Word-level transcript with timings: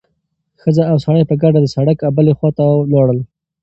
ښځه 0.61 0.83
او 0.91 0.97
سړی 1.05 1.23
په 1.29 1.35
ګډه 1.41 1.59
د 1.61 1.67
سړک 1.75 1.99
بلې 2.17 2.33
خوا 2.37 2.49
ته 2.57 2.65
لاړل. 2.93 3.19